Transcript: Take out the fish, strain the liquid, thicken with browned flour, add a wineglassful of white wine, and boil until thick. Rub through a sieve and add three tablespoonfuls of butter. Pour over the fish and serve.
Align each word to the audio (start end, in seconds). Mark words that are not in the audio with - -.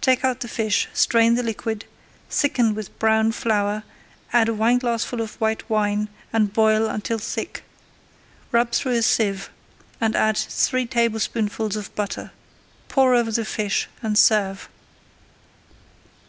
Take 0.00 0.24
out 0.24 0.40
the 0.40 0.48
fish, 0.48 0.88
strain 0.92 1.36
the 1.36 1.42
liquid, 1.44 1.84
thicken 2.28 2.74
with 2.74 2.98
browned 2.98 3.36
flour, 3.36 3.84
add 4.32 4.48
a 4.48 4.52
wineglassful 4.52 5.20
of 5.20 5.36
white 5.40 5.70
wine, 5.70 6.08
and 6.32 6.52
boil 6.52 6.88
until 6.88 7.18
thick. 7.18 7.62
Rub 8.50 8.72
through 8.72 8.94
a 8.94 9.02
sieve 9.02 9.50
and 10.00 10.16
add 10.16 10.36
three 10.36 10.84
tablespoonfuls 10.84 11.76
of 11.76 11.94
butter. 11.94 12.32
Pour 12.88 13.14
over 13.14 13.30
the 13.30 13.44
fish 13.44 13.86
and 14.02 14.18
serve. 14.18 14.68